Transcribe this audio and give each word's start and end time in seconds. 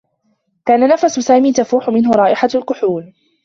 كان 0.65 0.87
نفس 0.87 1.05
سامي 1.19 1.53
تفوح 1.53 1.89
منه 1.89 2.11
رائحة 2.11 2.49
الكحول. 2.55 3.13